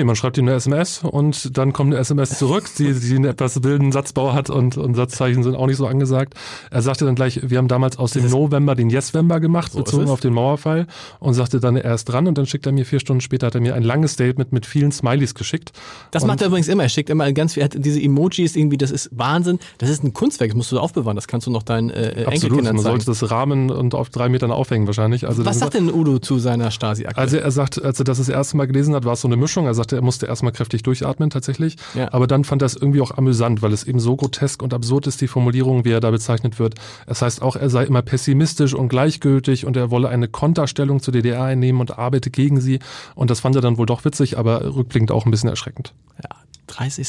Nee, 0.00 0.04
man 0.04 0.16
schreibt 0.16 0.38
ihm 0.38 0.48
eine 0.48 0.56
SMS 0.56 1.02
und 1.04 1.58
dann 1.58 1.74
kommt 1.74 1.92
eine 1.92 2.00
SMS 2.00 2.38
zurück, 2.38 2.70
die, 2.78 2.94
die 2.94 3.16
einen 3.16 3.26
etwas 3.26 3.62
wilden 3.62 3.92
Satzbau 3.92 4.32
hat 4.32 4.48
und, 4.48 4.78
und 4.78 4.94
Satzzeichen 4.94 5.42
sind 5.42 5.54
auch 5.54 5.66
nicht 5.66 5.76
so 5.76 5.86
angesagt. 5.86 6.32
Er 6.70 6.80
sagte 6.80 7.04
dann 7.04 7.16
gleich, 7.16 7.50
wir 7.50 7.58
haben 7.58 7.68
damals 7.68 7.98
aus 7.98 8.12
dem 8.12 8.26
November 8.30 8.74
den 8.74 8.88
Yes-Vember 8.88 9.40
gemacht, 9.40 9.72
So 9.72 9.80
bezogen 9.80 10.08
auf 10.08 10.20
den 10.20 10.32
Mauerfall 10.32 10.86
und 11.18 11.34
sagte 11.34 11.60
dann, 11.60 11.76
er 11.76 11.94
ist 11.94 12.06
dran 12.06 12.26
und 12.28 12.38
dann 12.38 12.46
schickt 12.46 12.64
er 12.64 12.72
mir 12.72 12.86
vier 12.86 12.98
Stunden 12.98 13.20
später, 13.20 13.48
hat 13.48 13.54
er 13.54 13.60
mir 13.60 13.74
ein 13.74 13.82
langes 13.82 14.12
Statement 14.12 14.52
mit 14.52 14.64
vielen 14.64 14.90
Smileys 14.90 15.34
geschickt. 15.34 15.72
Das 16.12 16.22
und 16.22 16.28
macht 16.28 16.40
er 16.40 16.46
übrigens 16.46 16.68
immer. 16.68 16.84
Er 16.84 16.88
schickt 16.88 17.10
immer 17.10 17.30
ganz 17.34 17.52
viel, 17.52 17.62
er 17.62 17.64
hat 17.64 17.74
diese 17.76 18.00
Emojis 18.00 18.56
irgendwie, 18.56 18.78
das 18.78 18.92
ist 18.92 19.10
Wahnsinn. 19.12 19.58
Das 19.76 19.90
ist 19.90 20.02
ein 20.02 20.14
Kunstwerk, 20.14 20.52
das 20.52 20.56
musst 20.56 20.72
du 20.72 20.78
aufbewahren. 20.78 21.16
Das 21.16 21.28
kannst 21.28 21.46
du 21.46 21.50
noch 21.50 21.62
deinen 21.62 21.90
äh, 21.90 22.24
Absolut, 22.24 22.32
Enkelkindern 22.32 22.76
man 22.76 22.84
sollte 22.84 23.04
das 23.04 23.30
Rahmen 23.30 23.70
und 23.70 23.94
auf 23.94 24.08
drei 24.08 24.30
Metern 24.30 24.50
aufhängen 24.50 24.86
wahrscheinlich. 24.86 25.28
Also 25.28 25.44
Was 25.44 25.58
sagt 25.58 25.74
denn 25.74 25.92
Udo 25.92 26.20
zu 26.20 26.38
seiner 26.38 26.70
Stasi-Akte? 26.70 27.20
Also 27.20 27.36
er 27.36 27.50
sagt, 27.50 27.84
als 27.84 27.98
er 27.98 28.04
das 28.06 28.16
das 28.16 28.30
erste 28.30 28.56
Mal 28.56 28.66
gelesen 28.66 28.94
hat, 28.94 29.04
war 29.04 29.12
es 29.12 29.20
so 29.20 29.28
eine 29.28 29.36
Mischung. 29.36 29.66
Er 29.66 29.74
sagte, 29.90 29.96
er 29.96 30.02
musste 30.02 30.26
erstmal 30.26 30.52
kräftig 30.52 30.82
durchatmen 30.82 31.30
tatsächlich. 31.30 31.76
Ja. 31.94 32.12
Aber 32.12 32.26
dann 32.26 32.44
fand 32.44 32.62
er 32.62 32.66
es 32.66 32.76
irgendwie 32.76 33.00
auch 33.00 33.16
amüsant, 33.16 33.62
weil 33.62 33.72
es 33.72 33.84
eben 33.84 34.00
so 34.00 34.16
grotesk 34.16 34.62
und 34.62 34.72
absurd 34.72 35.06
ist, 35.06 35.20
die 35.20 35.28
Formulierung, 35.28 35.84
wie 35.84 35.90
er 35.90 36.00
da 36.00 36.10
bezeichnet 36.10 36.58
wird. 36.58 36.74
Es 37.06 37.22
heißt 37.22 37.42
auch, 37.42 37.56
er 37.56 37.70
sei 37.70 37.84
immer 37.84 38.02
pessimistisch 38.02 38.74
und 38.74 38.88
gleichgültig 38.88 39.66
und 39.66 39.76
er 39.76 39.90
wolle 39.90 40.08
eine 40.08 40.28
Konterstellung 40.28 41.00
zur 41.00 41.12
DDR 41.12 41.44
einnehmen 41.44 41.80
und 41.80 41.98
arbeite 41.98 42.30
gegen 42.30 42.60
sie. 42.60 42.78
Und 43.14 43.30
das 43.30 43.40
fand 43.40 43.56
er 43.56 43.62
dann 43.62 43.76
wohl 43.78 43.86
doch 43.86 44.04
witzig, 44.04 44.38
aber 44.38 44.74
rückblickend 44.74 45.10
auch 45.10 45.26
ein 45.26 45.30
bisschen 45.30 45.50
erschreckend. 45.50 45.92
ja, 46.22 46.30
30. 46.68 47.08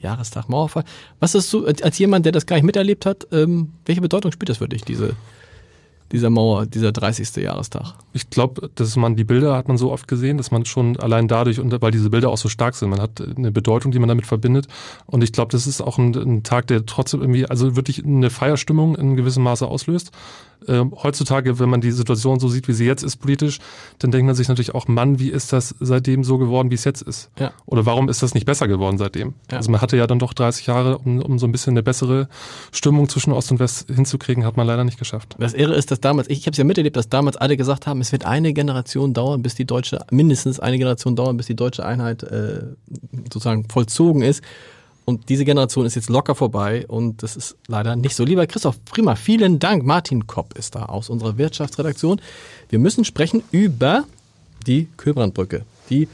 Jahrestag 0.00 0.48
Mauerfall. 0.48 0.84
Was 1.18 1.34
ist 1.34 1.50
so, 1.50 1.66
als 1.66 1.82
als 1.82 1.98
jemand, 1.98 2.24
der 2.24 2.30
das 2.30 2.46
gar 2.46 2.54
nicht 2.54 2.64
miterlebt 2.64 3.04
hat, 3.04 3.26
ähm, 3.32 3.72
welche 3.84 4.00
Bedeutung 4.00 4.30
spielt 4.30 4.48
das 4.48 4.58
für 4.58 4.68
dich, 4.68 4.84
diese, 4.84 5.16
dieser 6.12 6.30
Mauer, 6.30 6.66
dieser 6.66 6.92
30. 6.92 7.36
Jahrestag? 7.36 7.94
Ich 8.12 8.30
glaube, 8.30 8.70
dass 8.74 8.96
man 8.96 9.16
die 9.16 9.24
Bilder 9.24 9.56
hat 9.56 9.68
man 9.68 9.76
so 9.76 9.92
oft 9.92 10.08
gesehen, 10.08 10.36
dass 10.36 10.50
man 10.50 10.64
schon 10.64 10.98
allein 10.98 11.28
dadurch 11.28 11.60
und 11.60 11.74
weil 11.80 11.90
diese 11.90 12.10
Bilder 12.10 12.30
auch 12.30 12.38
so 12.38 12.48
stark 12.48 12.74
sind, 12.74 12.90
man 12.90 13.00
hat 13.00 13.20
eine 13.20 13.52
Bedeutung, 13.52 13.92
die 13.92 13.98
man 13.98 14.08
damit 14.08 14.26
verbindet. 14.26 14.66
Und 15.06 15.22
ich 15.22 15.32
glaube, 15.32 15.52
das 15.52 15.66
ist 15.66 15.80
auch 15.80 15.98
ein, 15.98 16.14
ein 16.14 16.42
Tag, 16.42 16.66
der 16.68 16.86
trotzdem 16.86 17.20
irgendwie, 17.20 17.46
also 17.46 17.76
wirklich 17.76 18.04
eine 18.04 18.30
Feierstimmung 18.30 18.96
in 18.96 19.16
gewissem 19.16 19.42
Maße 19.42 19.66
auslöst. 19.66 20.12
Ähm, 20.66 20.92
heutzutage, 21.02 21.60
wenn 21.60 21.68
man 21.68 21.80
die 21.80 21.92
Situation 21.92 22.40
so 22.40 22.48
sieht, 22.48 22.66
wie 22.66 22.72
sie 22.72 22.84
jetzt 22.84 23.04
ist 23.04 23.18
politisch, 23.18 23.60
dann 24.00 24.10
denkt 24.10 24.26
man 24.26 24.34
sich 24.34 24.48
natürlich 24.48 24.74
auch, 24.74 24.88
Mann, 24.88 25.20
wie 25.20 25.28
ist 25.30 25.52
das 25.52 25.74
seitdem 25.78 26.24
so 26.24 26.36
geworden, 26.38 26.70
wie 26.70 26.74
es 26.74 26.84
jetzt 26.84 27.02
ist? 27.02 27.30
Ja. 27.38 27.52
Oder 27.66 27.86
warum 27.86 28.08
ist 28.08 28.22
das 28.22 28.34
nicht 28.34 28.44
besser 28.44 28.66
geworden 28.66 28.98
seitdem? 28.98 29.34
Ja. 29.50 29.58
Also 29.58 29.70
man 29.70 29.80
hatte 29.80 29.96
ja 29.96 30.06
dann 30.06 30.18
doch 30.18 30.34
30 30.34 30.66
Jahre, 30.66 30.98
um, 30.98 31.22
um 31.22 31.38
so 31.38 31.46
ein 31.46 31.52
bisschen 31.52 31.74
eine 31.74 31.82
bessere 31.84 32.28
Stimmung 32.72 33.08
zwischen 33.08 33.32
Ost 33.32 33.52
und 33.52 33.60
West 33.60 33.86
hinzukriegen, 33.88 34.44
hat 34.44 34.56
man 34.56 34.66
leider 34.66 34.82
nicht 34.82 34.98
geschafft. 34.98 35.36
Das 35.38 35.54
Irre 35.54 35.74
ist, 35.74 35.92
dass 35.92 35.97
damals, 36.00 36.28
ich 36.28 36.42
habe 36.42 36.52
es 36.52 36.58
ja 36.58 36.64
miterlebt, 36.64 36.96
dass 36.96 37.08
damals 37.08 37.36
alle 37.36 37.56
gesagt 37.56 37.86
haben, 37.86 38.00
es 38.00 38.12
wird 38.12 38.24
eine 38.24 38.52
Generation 38.52 39.14
dauern, 39.14 39.42
bis 39.42 39.54
die 39.54 39.64
deutsche, 39.64 40.00
mindestens 40.10 40.60
eine 40.60 40.78
Generation 40.78 41.16
dauern, 41.16 41.36
bis 41.36 41.46
die 41.46 41.56
deutsche 41.56 41.84
Einheit 41.84 42.22
äh, 42.22 42.62
sozusagen 43.24 43.68
vollzogen 43.68 44.22
ist. 44.22 44.42
Und 45.04 45.30
diese 45.30 45.46
Generation 45.46 45.86
ist 45.86 45.94
jetzt 45.94 46.10
locker 46.10 46.34
vorbei 46.34 46.84
und 46.86 47.22
das 47.22 47.34
ist 47.34 47.56
leider 47.66 47.96
nicht 47.96 48.14
so. 48.14 48.24
Lieber 48.24 48.46
Christoph, 48.46 48.84
prima, 48.84 49.16
vielen 49.16 49.58
Dank. 49.58 49.82
Martin 49.82 50.26
Kopp 50.26 50.58
ist 50.58 50.74
da 50.74 50.84
aus 50.84 51.08
unserer 51.08 51.38
Wirtschaftsredaktion. 51.38 52.20
Wir 52.68 52.78
müssen 52.78 53.06
sprechen 53.06 53.42
über 53.50 54.04
die 54.66 54.86
Köbrandbrücke. 54.98 55.64
Die 55.88 56.08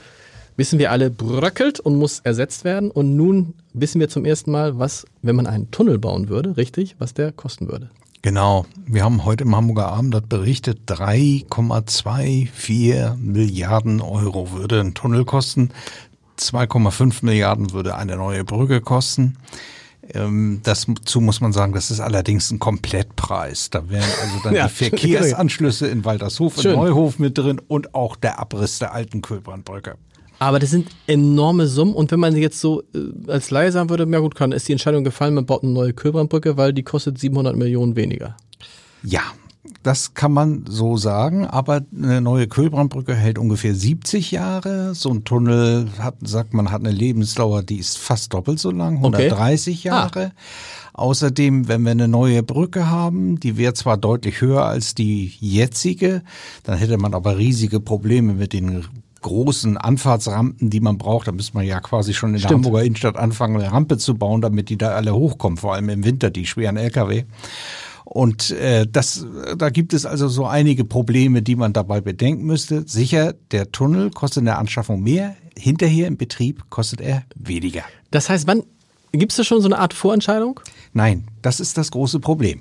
wissen 0.57 0.79
wir 0.79 0.93
alle, 0.93 1.11
bröckelt 1.11 1.81
und 1.81 1.97
muss 1.97 2.21
ersetzt 2.21 2.63
werden. 2.63 2.91
Und 2.93 3.17
nun 3.17 3.55
wissen 3.73 4.01
wir 4.01 4.09
zum 4.09 4.25
ersten 4.25 4.53
Mal, 4.53 4.79
was, 4.79 5.07
wenn 5.23 5.35
man 5.35 5.49
einen 5.49 5.73
Tunnel 5.73 5.99
bauen 5.99 6.29
würde, 6.29 6.57
richtig, 6.57 6.95
was 7.01 7.15
der 7.15 7.33
kosten 7.33 7.69
würde. 7.69 7.91
Genau. 8.25 8.67
Wir 8.87 9.05
haben 9.05 9.25
heute 9.27 9.45
im 9.45 9.55
Hamburger 9.55 9.89
Abendblatt 9.89 10.31
berichtet, 10.31 10.91
3,24 10.91 13.19
Milliarden 13.19 14.01
Euro 14.01 14.51
würde 14.51 14.81
ein 14.81 14.95
Tunnel 14.95 15.27
kosten. 15.27 15.69
2,5 16.39 17.23
Milliarden 17.23 17.73
würde 17.73 17.97
eine 17.97 18.17
neue 18.17 18.45
Brücke 18.45 18.81
kosten. 18.81 19.37
Ähm, 20.15 20.63
dazu 20.63 21.21
muss 21.21 21.43
man 21.43 21.53
sagen, 21.53 21.75
das 21.75 21.91
ist 21.91 22.01
allerdings 22.01 22.51
ein 22.51 22.59
Komplettpreis. 22.59 23.69
Da 23.69 23.91
wären 23.91 24.09
also 24.23 24.37
dann 24.43 24.55
ja, 24.55 24.69
die 24.69 24.73
Verkehrsanschlüsse 24.73 25.89
in 25.89 26.07
Waltershof 26.07 26.57
und 26.57 26.65
Neuhof 26.65 27.19
mit 27.19 27.37
drin 27.37 27.61
und 27.69 27.95
auch 27.95 28.17
der 28.17 28.39
Abriss 28.39 28.79
der 28.79 28.95
alten 28.95 29.21
Kühlbrandbrücke. 29.21 29.99
Aber 30.39 30.59
das 30.59 30.71
sind 30.71 30.89
enorme 31.07 31.67
Summen 31.67 31.95
und 31.95 32.11
wenn 32.11 32.21
man 32.21 32.37
jetzt 32.37 32.61
so 32.61 32.83
äh, 32.95 33.31
als 33.31 33.51
Laie 33.51 33.73
sagen 33.73 33.91
würde, 33.91 34.07
ja 34.11 34.19
gut, 34.19 34.35
kann, 34.35 34.53
ist 34.53 34.69
die 34.69 34.73
Entscheidung 34.73 35.05
gefallen, 35.05 35.35
man 35.35 35.47
baut 35.47 35.63
eine 35.63 35.73
neue 35.73 35.93
Kühlbrandbrücke, 35.93 36.57
weil 36.57 36.73
die 36.73 36.83
kostet 36.83 37.19
700 37.19 37.57
Millionen 37.57 37.97
weniger. 37.97 38.37
Ja, 39.03 39.23
das 39.83 40.15
kann 40.15 40.33
man 40.33 40.65
so 40.69 40.97
sagen, 40.97 41.47
aber 41.47 41.83
eine 41.95 42.21
neue 42.21 42.49
Kühlbrandbrücke 42.49 43.15
hält 43.15 43.39
ungefähr 43.39 43.75
70 43.75 44.31
Jahre. 44.31 44.95
So 44.95 45.11
ein 45.11 45.25
Tunnel 45.25 45.89
hat, 45.99 46.17
sagt 46.23 46.53
man, 46.53 46.71
hat 46.71 46.81
eine 46.81 46.91
Lebensdauer, 46.91 47.63
die 47.63 47.79
ist 47.79 47.97
fast 47.97 48.35
doppelt 48.35 48.59
so 48.59 48.71
lang, 48.71 48.97
130 48.97 49.79
okay. 49.79 49.89
Jahre. 49.89 50.33
Ah. 50.35 51.01
Außerdem, 51.03 51.67
wenn 51.67 51.83
wir 51.83 51.91
eine 51.91 52.09
neue 52.09 52.43
Brücke 52.43 52.89
haben, 52.89 53.41
die 53.41 53.57
wäre 53.57 53.75
zwar 53.75 53.97
deutlich 53.97 54.41
höher 54.41 54.65
als 54.65 54.95
die 54.95 55.33
jetzige, 55.41 56.23
dann 56.63 56.79
hätte 56.79 56.99
man 56.99 57.15
aber 57.15 57.37
riesige 57.39 57.81
Probleme 57.81 58.35
mit 58.35 58.53
den 58.53 58.85
großen 59.25 59.77
Anfahrtsrampen, 59.77 60.71
die 60.71 60.81
man 60.81 60.99
braucht. 60.99 61.27
Da 61.27 61.33
müsste 61.33 61.55
man 61.55 61.67
ja 61.67 61.81
quasi 61.81 62.15
schon 62.15 62.35
in 62.35 62.39
Stimmt. 62.39 62.51
der 62.51 62.57
Hamburger 62.57 62.85
Innenstadt 62.85 63.17
anfangen, 63.17 63.57
eine 63.57 63.73
Rampe 63.73 63.99
zu 63.99 64.15
bauen, 64.15 64.41
damit 64.41 64.69
die 64.69 64.79
da 64.79 64.91
alle 64.91 65.15
hochkommen, 65.15 65.57
vor 65.57 65.75
allem 65.75 65.89
im 65.89 66.05
Winter, 66.05 66.31
die 66.31 66.47
schweren 66.47 66.77
Lkw. 66.77 67.25
Und 68.05 68.51
äh, 68.51 68.87
das, 68.87 69.27
da 69.57 69.71
gibt 69.71 69.95
es 69.95 70.05
also 70.05 70.29
so 70.29 70.45
einige 70.45 70.85
Probleme, 70.85 71.41
die 71.41 71.57
man 71.57 71.73
dabei 71.73 72.03
bedenken 72.03 72.45
müsste. 72.45 72.85
Sicher, 72.87 73.33
der 73.51 73.73
Tunnel 73.73 74.11
kostet 74.11 74.43
in 74.43 74.45
der 74.45 74.59
Anschaffung 74.59 75.03
mehr, 75.03 75.35
hinterher 75.57 76.07
im 76.07 76.19
Betrieb 76.19 76.69
kostet 76.69 77.01
er 77.01 77.25
weniger. 77.35 77.83
Das 78.11 78.29
heißt, 78.29 78.47
wann 78.47 78.63
gibt 79.19 79.33
es 79.33 79.37
da 79.37 79.45
schon 79.45 79.61
so 79.61 79.69
eine 79.69 79.79
Art 79.79 79.95
Vorentscheidung? 79.95 80.61
Nein, 80.93 81.25
das 81.43 81.61
ist 81.61 81.77
das 81.77 81.91
große 81.91 82.21
Problem. 82.21 82.61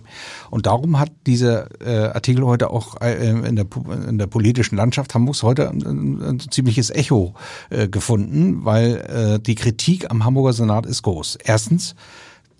Und 0.49 0.65
darum 0.65 0.99
hat 0.99 1.11
dieser 1.27 1.67
äh, 1.81 2.11
Artikel 2.13 2.45
heute 2.45 2.69
auch 2.69 2.99
äh, 3.01 3.29
in, 3.29 3.55
der, 3.55 3.65
in 4.07 4.17
der 4.17 4.27
politischen 4.27 4.75
Landschaft 4.75 5.13
Hamburgs 5.13 5.43
heute 5.43 5.69
ein, 5.69 5.81
ein, 5.81 6.21
ein 6.21 6.39
ziemliches 6.39 6.89
Echo 6.89 7.33
äh, 7.69 7.87
gefunden, 7.87 8.65
weil 8.65 9.35
äh, 9.35 9.39
die 9.39 9.55
Kritik 9.55 10.09
am 10.09 10.25
Hamburger 10.25 10.53
Senat 10.53 10.85
ist 10.85 11.03
groß. 11.03 11.37
Erstens, 11.43 11.95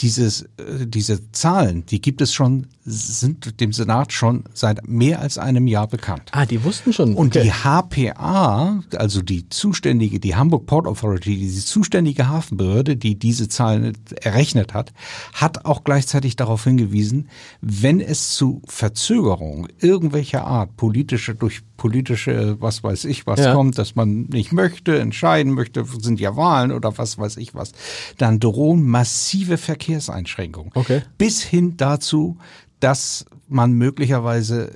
dieses, 0.02 0.44
äh, 0.58 0.86
diese 0.86 1.32
Zahlen, 1.32 1.86
die 1.86 2.02
gibt 2.02 2.22
es 2.22 2.34
schon, 2.34 2.68
sind 2.86 3.60
dem 3.60 3.72
Senat 3.72 4.12
schon 4.12 4.44
seit 4.54 4.88
mehr 4.88 5.20
als 5.22 5.38
einem 5.38 5.68
Jahr 5.68 5.88
bekannt. 5.88 6.30
Ah, 6.32 6.46
die 6.46 6.64
wussten 6.64 6.92
schon. 6.94 7.16
Und 7.16 7.36
okay. 7.36 7.44
die 7.44 7.52
HPA, 7.52 8.84
also 8.96 9.22
die 9.22 9.48
zuständige, 9.50 10.20
die 10.20 10.36
Hamburg 10.36 10.66
Port 10.66 10.88
Authority, 10.88 11.38
die 11.38 11.50
zuständige 11.50 12.28
Hafenbehörde, 12.28 12.98
die 12.98 13.18
diese 13.18 13.48
Zahlen 13.48 13.94
errechnet 14.22 14.74
hat, 14.74 14.94
hat 15.34 15.66
auch 15.66 15.84
gleichzeitig 15.84 16.36
darauf 16.36 16.64
hingewiesen, 16.64 17.30
wenn 17.62 18.00
es 18.00 18.36
zu 18.36 18.62
Verzögerungen 18.66 19.68
irgendwelcher 19.80 20.46
Art, 20.46 20.76
politische, 20.76 21.36
durch 21.36 21.62
politische, 21.84 22.56
was 22.62 22.82
weiß 22.82 23.04
ich, 23.04 23.28
was 23.28 23.42
ja. 23.42 23.54
kommt, 23.54 23.78
dass 23.78 23.94
man 23.94 24.22
nicht 24.32 24.54
möchte, 24.54 24.98
entscheiden 24.98 25.52
möchte, 25.52 25.84
sind 25.84 26.18
ja 26.18 26.38
Wahlen 26.38 26.72
oder 26.72 26.98
was 26.98 27.18
weiß 27.18 27.36
ich 27.36 27.56
was, 27.56 27.74
dann 28.18 28.40
drohen 28.40 28.88
massive 28.88 29.58
Verkehrseinschränkungen. 29.58 30.72
Okay. 30.76 31.02
Bis 31.18 31.42
hin 31.42 31.76
dazu, 31.76 32.38
dass 32.80 33.26
man 33.50 33.74
möglicherweise 33.74 34.72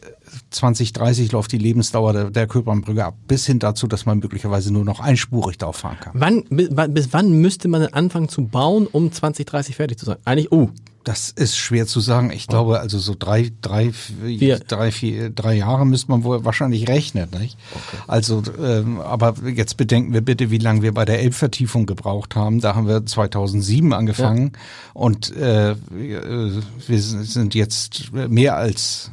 2030 0.50 1.32
läuft 1.32 1.54
die 1.54 1.60
Lebensdauer 1.60 2.12
der, 2.12 2.30
der 2.30 2.46
Köpernbrücke 2.46 3.06
ab, 3.06 3.16
bis 3.26 3.46
hin 3.46 3.60
dazu, 3.60 3.88
dass 3.88 4.06
man 4.06 4.20
möglicherweise 4.20 4.74
nur 4.74 4.84
noch 4.84 5.00
einspurig 5.00 5.58
darauf 5.58 5.78
fahren 5.78 5.98
kann. 6.02 6.12
Wann, 6.14 6.44
bis, 6.50 6.68
bis 6.90 7.14
wann 7.14 7.32
müsste 7.40 7.70
man 7.70 7.84
anfangen 7.86 8.28
zu 8.28 8.46
bauen, 8.46 8.86
um 8.86 9.14
2030 9.14 9.78
fertig 9.78 9.98
zu 9.98 10.06
sein? 10.06 10.18
Eigentlich, 10.26 10.52
oh, 10.52 10.72
das 11.08 11.30
ist 11.30 11.58
schwer 11.58 11.88
zu 11.88 12.02
sagen. 12.02 12.32
Ich 12.32 12.48
glaube, 12.48 12.82
also 12.82 13.00
so 13.00 13.16
drei, 13.18 13.50
drei, 13.62 13.94
vier. 13.94 14.60
drei, 14.60 14.92
vier, 14.92 15.30
drei 15.30 15.54
Jahre 15.54 15.86
müsste 15.86 16.12
man 16.12 16.26
wohl 16.26 16.44
wahrscheinlich 16.44 16.90
rechnen. 16.90 17.30
Nicht? 17.40 17.58
Okay. 17.72 18.04
Also, 18.08 18.44
ähm, 18.62 19.00
aber 19.00 19.36
jetzt 19.48 19.78
bedenken 19.78 20.12
wir 20.12 20.20
bitte, 20.20 20.52
wie 20.52 20.58
lange 20.58 20.82
wir 20.82 20.94
bei 20.94 21.06
der 21.06 21.22
Elbvertiefung 21.22 21.86
gebraucht 21.86 22.36
haben. 22.36 22.60
Da 22.60 22.76
haben 22.76 22.90
wir 22.90 23.06
2007 23.06 23.94
angefangen 23.94 24.52
ja. 24.54 24.60
und 24.94 25.34
äh, 25.38 25.76
wir 25.90 27.00
sind 27.00 27.56
jetzt 27.56 28.12
mehr 28.12 28.58
als 28.58 29.12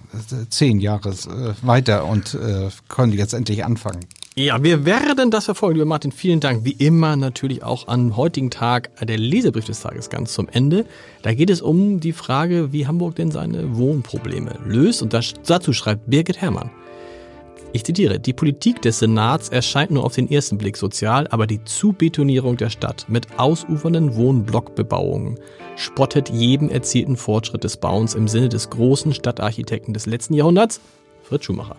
zehn 0.51 0.81
Jahre 0.81 1.11
äh, 1.11 1.55
weiter 1.63 2.07
und 2.07 2.35
äh, 2.35 2.71
können 2.89 3.13
jetzt 3.13 3.35
endlich 3.35 3.65
anfangen. 3.65 4.05
Ja, 4.37 4.61
wir 4.65 4.85
werden 4.85 5.31
das 5.31 5.45
verfolgen. 5.45 5.77
Lieber 5.77 5.87
Martin, 5.87 6.11
vielen 6.11 6.41
Dank. 6.41 6.65
Wie 6.65 6.73
immer 6.73 7.15
natürlich 7.15 7.63
auch 7.63 7.87
am 7.87 8.17
heutigen 8.17 8.51
Tag 8.51 8.91
der 9.01 9.17
Leserbrief 9.17 9.67
des 9.67 9.81
Tages 9.81 10.11
ganz 10.11 10.33
zum 10.33 10.49
Ende. 10.49 10.87
Da 11.23 11.33
geht 11.33 11.51
es 11.51 11.63
um 11.63 12.01
die 12.01 12.13
Frage, 12.13 12.73
wie 12.73 12.89
Hamburg 12.89 13.15
denn 13.15 13.31
seine 13.31 13.77
Wohnprobleme 13.77 14.59
löst. 14.67 15.03
Und 15.03 15.13
das, 15.13 15.35
dazu 15.47 15.73
schreibt 15.73 16.11
Birgit 16.11 16.41
Herrmann. 16.41 16.73
Ich 17.73 17.85
zitiere, 17.85 18.19
die 18.19 18.33
Politik 18.33 18.83
des 18.83 18.99
Senats 18.99 19.51
erscheint 19.51 19.93
nur 19.93 20.03
auf 20.03 20.17
den 20.17 20.29
ersten 20.29 20.59
Blick 20.59 20.77
sozial, 20.77 21.29
aber 21.29 21.47
die 21.47 21.63
Zubetonierung 21.63 22.57
der 22.57 22.71
Stadt 22.71 23.07
mit 23.09 23.39
ausufernden 23.39 24.17
Wohnblockbebauungen 24.17 25.39
spottet 25.77 26.31
jedem 26.31 26.71
erzielten 26.71 27.17
Fortschritt 27.17 27.63
des 27.63 27.77
Bauens 27.77 28.15
im 28.15 28.27
Sinne 28.27 28.49
des 28.49 28.69
großen 28.71 29.15
Stadtarchitekten 29.15 29.95
des 29.95 30.07
letzten 30.07 30.35
Jahrhunderts, 30.35 30.81
Fritz 31.25 31.45
Schumacher. 31.45 31.77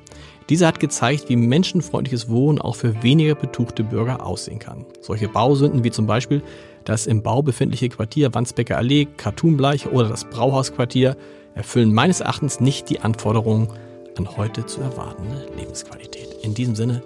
Dieser 0.50 0.68
hat 0.68 0.80
gezeigt, 0.80 1.30
wie 1.30 1.36
menschenfreundliches 1.36 2.30
Wohnen 2.30 2.60
auch 2.60 2.75
für 2.75 3.02
weniger 3.02 3.36
betuchte 3.36 3.84
Bürger 3.84 4.25
aussehen 4.25 4.60
kann. 4.60 4.86
Solche 5.02 5.28
Bausünden 5.28 5.84
wie 5.84 5.92
zum 5.92 6.08
Beispiel 6.08 6.44
das 6.84 7.08
im 7.08 7.24
Bau 7.24 7.42
befindliche 7.42 7.90
Quartier 7.90 8.34
Wandsbecker 8.34 8.78
Allee, 8.78 9.08
Cartoonbleiche 9.18 9.92
oder 9.92 10.10
das 10.10 10.25
Brauhausquartier 10.25 11.16
erfüllen 11.56 11.94
meines 11.94 12.20
Erachtens 12.20 12.60
nicht 12.60 12.90
die 12.90 13.00
Anforderungen 13.00 13.70
an 14.18 14.38
heute 14.38 14.66
zu 14.66 14.82
erwartende 14.82 15.48
Lebensqualität. 15.58 16.38
In 16.44 16.54
diesem 16.54 16.75
Sinne, 16.75 17.02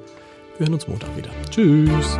wir 0.57 0.65
hören 0.65 0.73
uns 0.73 0.87
Montag 0.87 1.15
wieder. 1.15 1.29
Tschüss! 1.49 2.19